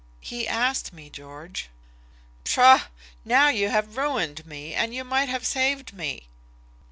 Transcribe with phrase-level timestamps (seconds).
[0.19, 1.69] "He asked me, George."
[2.43, 2.87] "Psha!
[3.23, 6.25] now you have ruined me, and you might have saved me."